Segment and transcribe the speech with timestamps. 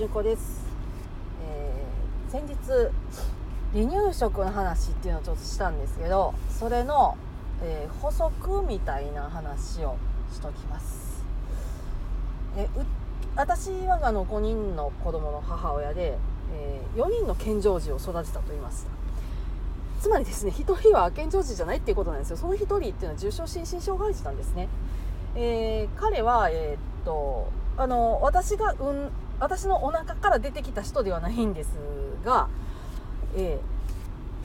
[0.00, 0.64] 純子です、
[1.44, 2.54] えー、先日
[3.74, 7.18] 離乳食の話っていうのをちょっとしたんですけどそれの、
[7.62, 9.98] えー、補足みたいな話を
[10.32, 11.22] しときます、
[12.56, 12.68] えー、
[13.36, 16.16] 私はあの5人の子供の母親で、
[16.54, 18.90] えー、4人の健常児を育てたと言いました
[20.00, 22.38] つまりですね1人は健常児じゃないっていうことなんですよ。
[22.38, 24.70] その1人っていうのは重症心身障害児なんですね、
[25.36, 31.70] えー、彼は、えー、っとあの私が、うん、私のお腹から出てきた人ではないんです
[32.24, 32.48] が、
[33.34, 33.58] え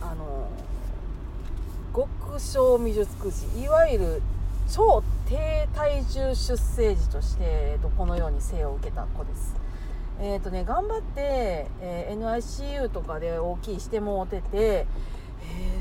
[0.00, 0.48] ー、あの
[1.94, 4.22] 極小未熟児いわゆる
[4.70, 9.54] 超低体重出生児として、えー、とこのように生を受けた子です。
[10.20, 14.86] えーとね、頑張って、えー、NICU とかで大きいしてもうてて、え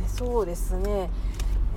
[0.08, 1.12] ー、そうですね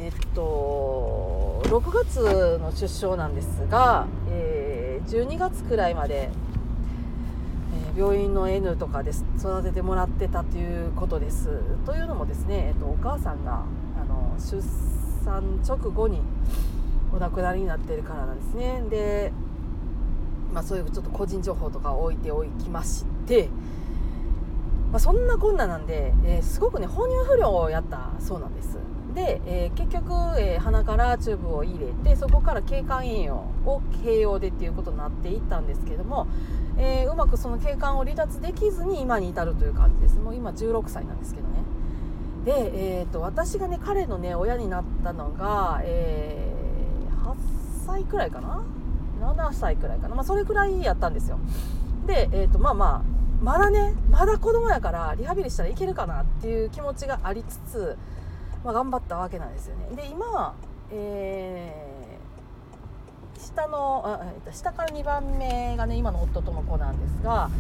[0.01, 6.31] えっと6月の出生なんですが、えー、12月くらいまで、
[7.97, 11.49] 病院の N とかで育ててもらってたということです。
[11.87, 13.65] というのもですね、えっと、お母さんが
[14.01, 14.61] あの出
[15.25, 16.21] 産直後に
[17.13, 18.83] お亡くなりになってるからなんですね。
[18.91, 19.33] で、
[20.53, 23.49] まあ、そういうちょっと個人情報とか置いておきまして、
[24.91, 28.79] まあ、そんなこんななんで、えー、すごくね哺乳不良をやったそうなんです
[29.15, 36.27] で、えー、結局、えー、鼻からチューブを入れてそこから経管栄養を併用でっていうことになっていったんですけども、
[36.77, 40.19] えうまくその経管を離脱できずに今に至るという感じです。
[40.19, 41.55] もう今16歳なんですけどね。
[42.45, 46.53] で、えーと、私がね彼のね親になったのが、え
[47.25, 48.63] 8歳くらいかな
[49.21, 51.39] ？7歳くらいかな、まあ、それくらいやったんですよ。
[52.07, 53.03] で、えーとまあまあ
[53.43, 57.97] まだねまだ子供やからリハビリしたらいけるかなっていう気持ちがありつつ、
[58.65, 59.95] まあ、頑張ったわけなんですよね。
[59.95, 60.55] で今、
[60.91, 67.51] えー、下のあ下から2番目がね今の夫との子なんですが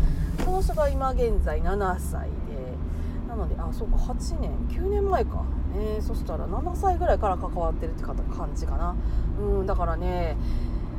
[0.44, 2.34] その人が今現在7歳で
[3.28, 5.44] なのであそうか8年9年前か、
[5.76, 8.16] えー、そしたら7歳ぐらいから関わってるって感
[8.54, 8.97] じかな。
[9.38, 10.37] うんだからね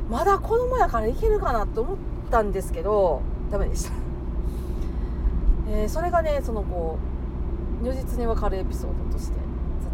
[0.08, 1.96] まだ子供やからいけるかなと思っ
[2.30, 3.92] たんですけどダメでした。
[5.68, 6.96] えー、それがねそのこ
[7.82, 9.45] う如実に分かるエピソードとして。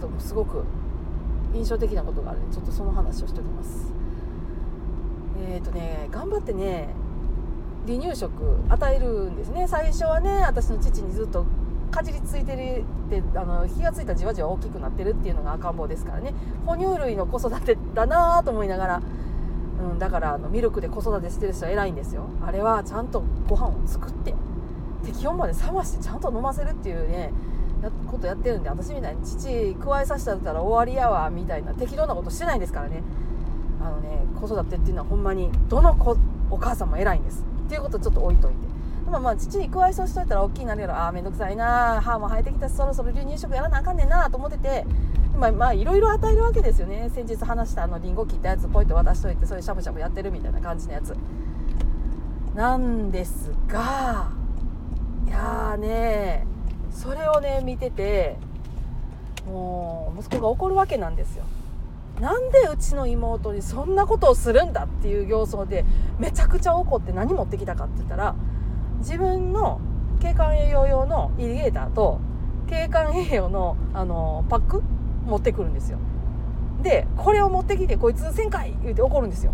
[0.09, 0.65] とすごく
[1.55, 3.93] 印象的なことがあるのでちょっとその話をしておきます。
[5.49, 6.89] えっ、ー、とね頑張ってね
[7.87, 8.33] 離乳食
[8.69, 9.67] 与えるんですね。
[9.69, 11.45] 最初はね私の父にずっと
[11.91, 16.33] かじりついてるってあの気が付いたじわじわ大きくなってるっていうのが赤ん坊ですからね。
[16.65, 19.03] 哺乳類の子育てだなぁと思いながら、
[19.91, 22.29] うん、だからあのミルクで子育てしてる人は偉いんですよ。
[22.41, 24.35] あれはちゃんとご飯を作って
[25.05, 27.33] 適温まで冷ましてちゃんと飲ませるっていうね
[27.91, 33.03] ことやってるんで私みたいに父加えさせたら終わりやわみたいな適当なことしてないんですからね。
[33.81, 36.17] あのね子育てっていうのはほんまにどの子
[36.51, 37.45] お母さんも偉いんです。
[37.67, 38.57] っていうことちょっと置いといて。
[39.05, 40.95] でもまあ父に加えさせといたら大きいなるやろ。
[40.95, 42.01] ああ面倒くさいな。
[42.01, 44.87] 歯も生えてきたしそろそろ離乳食やらなあかんねんなと思ってて。
[45.39, 47.11] まあまあいろいろ与えるわけですよね。
[47.13, 51.17] 先日話したあのリンゴ切ったやつポイと渡しといてそれしゃぶしゃぶやってるみたいな感じのやつ。
[52.55, 54.31] なんですが
[55.27, 56.47] いやーね
[56.93, 58.37] それをね見てて
[59.47, 61.45] もう息子が怒るわけなんですよ。
[62.21, 65.85] なんでうちの妹にそんなことをするんだっていう形相で
[66.19, 68.37] めちゃくちゃ怒って何持ってきたかって言ったら
[68.99, 69.81] 自分の
[70.21, 72.21] 景観栄養用のイリゲーターと
[72.69, 74.83] 景観栄養のあのパック
[75.27, 75.99] 持ってくるんですよ。
[76.83, 79.53] でこれを持ってきてこいつ1000回言うて怒るんですよ。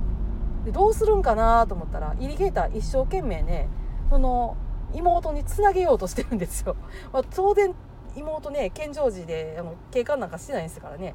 [0.64, 3.68] でどうするんかなと思ったらイリゲーター一生懸命ね
[4.10, 4.56] その
[4.94, 6.76] 妹につなげようとしてるんですよ、
[7.12, 7.74] まあ、当然
[8.16, 11.14] 妹ね健常時であの警官なんかしてないんですからね。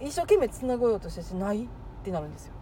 [0.00, 1.68] 一生懸命つなげようとしてしないっ
[2.02, 2.54] てなるんですよ。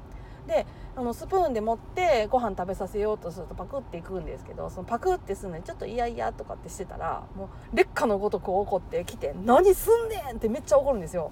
[0.49, 11.31] であのスプーンで持ってご飯食べさせようとするとパクっていくんですけどそのパクってするのにちょっと嫌々とかってしてたらもう劣化のごとく怒ってきて「何すんねん!」ってめっちゃ怒るんですよ。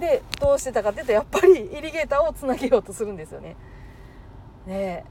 [0.00, 3.54] でどうしてたかっていうとやっぱりイリゲーターをつなげようとするんですよね。
[4.66, 5.04] で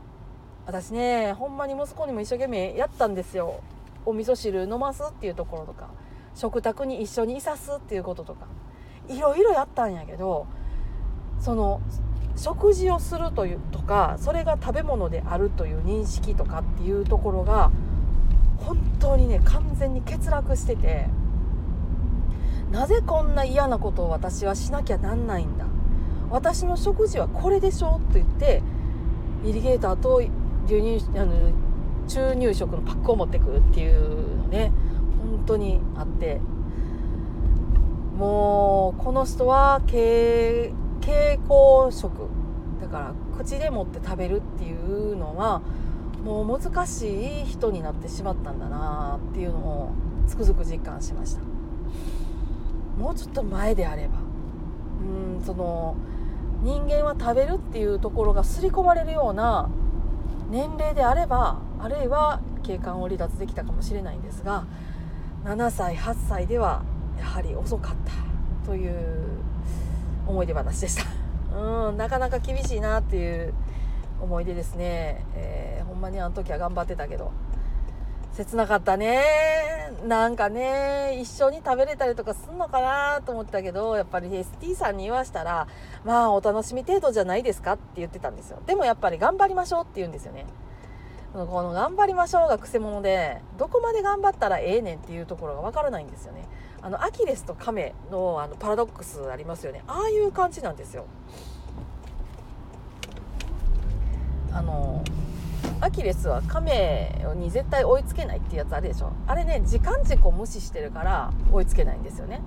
[0.66, 3.60] 私ねほんまに息子にも一生懸命やったんですよ。
[4.06, 5.88] お味噌汁飲ますっていうところとか
[6.36, 8.48] 食卓に一緒にいさすっていうこととか
[9.08, 10.46] いろいろやったんやけど
[11.40, 11.80] その
[12.36, 17.72] 食事をするというとかそれが食べ物であるという認識とかっていうところが
[18.58, 21.08] 本当にね完全に欠落してて
[22.72, 25.66] なぜこんな嫌なことを私はしなきゃなんないんだ？
[26.30, 28.02] 私の食事はこれでしょ？
[28.12, 28.64] と言って
[29.46, 30.22] イリゲーターと
[30.66, 31.34] 牛乳あの
[32.08, 34.72] 注入食のパックを持ってくるっていうのね
[35.22, 36.40] 本当にあって。
[38.18, 40.72] もうこの人は経
[41.02, 42.30] 経口食。
[42.80, 45.62] だから口で持って食べるっていうのは
[46.24, 49.92] もう難しい人になってしまったんだなっていうのを
[50.28, 51.42] つくづく実感しました。
[53.00, 54.20] もうちょっと前であれば。
[55.38, 55.96] うんその
[56.62, 59.70] 人間は食べるっていうところが刷り込まれるような
[60.54, 64.68] 年齢であればあるいは景観を離脱できたかもしれないんですが
[65.46, 66.84] 7歳8歳では
[67.18, 69.40] やはり遅かったという
[70.28, 71.06] 思い出話でした。
[71.58, 73.54] うんなかなか厳しいなっていう
[74.22, 77.32] 思い出ですね、えー、ほんまにあの時は頑張ってたけど。
[78.34, 79.24] 切なかったね。
[80.06, 85.68] なんかね一緒に食べれたりとかすんのかなと思ったけどやっぱり ST さんに言わしたら
[86.04, 88.60] まあお楽しみ程度じゃないですかって言ってたんですよ。
[88.66, 90.46] でもやっぱり頑張りましょうって言うんですよね。
[91.34, 96.48] この頑張りましょうがくせ者でどこまで頑張ったらええねんっていうところがわからないんですよね。
[96.82, 99.84] あのアキレスとカメのあのパラドックスありますよね。
[99.88, 101.06] ああいう感じなんですよ。
[104.52, 105.02] あの
[105.84, 109.12] アキレスはカメに絶対追いつけないっていうやつあるでしょ。
[109.28, 112.42] あれね時間軸を無視してるから追いつけないんですよね。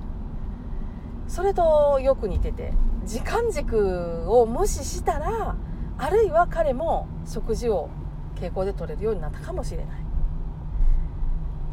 [1.29, 2.73] それとよく似てて
[3.05, 5.55] 時間軸を無視したら
[5.99, 7.91] あるいは彼も食事を
[8.37, 9.87] 傾向で取れるようになったかもしれない。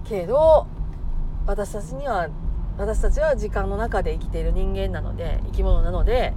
[0.03, 0.67] けど
[1.47, 2.27] 私たちには
[2.77, 6.33] 私たちは時間の中で生きている人間なので生き物なので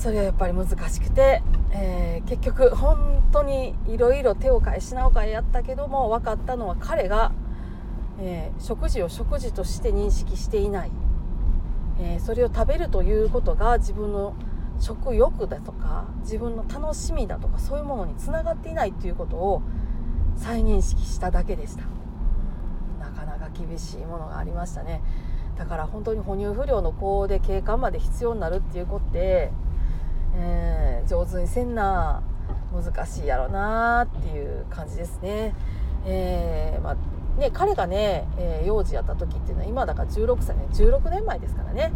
[0.00, 1.42] それはやっぱり難しくて、
[1.72, 7.32] えー、結局本当にいろいろ手を変え品を変えやったけども分かったのは彼が、
[8.18, 10.90] えー、食事を食事として認識していない、
[12.00, 14.34] えー、それを食べるということが自分の
[14.78, 19.60] 食欲だとか自分の楽しみだとかそういうものにつながっていないということを
[20.34, 21.84] 再認識しただけでした。
[22.98, 25.02] なかなか厳しいものがありましたね。
[25.58, 29.52] だから本当に哺乳不良の子で経過まで必要になるっていうことって
[30.34, 32.22] えー、上手にせんな。
[32.72, 35.54] 難しいやろなっていう感じですね。
[36.06, 40.66] えー、まあ、ね彼がね、えー、幼児やった時っていうのは今だから16歳ね。
[40.72, 41.92] 16年前ですからね。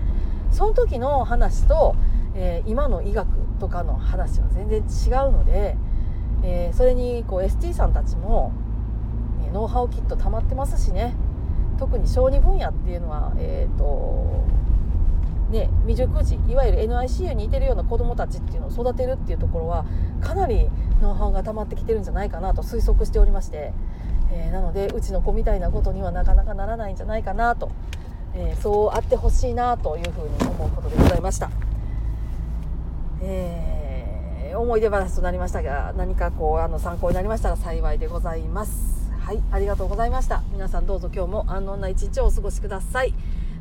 [0.51, 1.95] その時の話と、
[2.35, 3.29] えー、今の医学
[3.61, 5.77] とかの話は全然違うので、
[6.43, 8.53] えそれにこう ST さんたちも、
[9.49, 11.15] えノウハウきっと溜まってますしね。
[11.79, 14.45] 特に小児分野っていうのは、えーと
[15.55, 19.87] ね、未熟児いわゆる NICU にいてるような子どもたちっていうのを育てるっていうところは
[20.21, 20.69] かなり
[21.01, 23.73] ノウハウが溜まってきてるんじゃないかなと推測しておりまして、
[24.33, 27.71] えー、なのでうちの子みたいなことにはなかなかならないんじゃないかなと、
[28.35, 31.51] えー、そうあってほしいなというふうに思うことでございました。
[33.23, 39.13] えー、思い出話となりましたが何かこうあの参考になりましたら幸いでございます。
[39.21, 40.43] はいありがとうございました。
[40.53, 43.15] 皆さんどうぞ今日も安穏な一日をお過ごしください。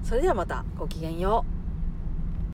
[0.03, 1.52] それではまたごきげんよう。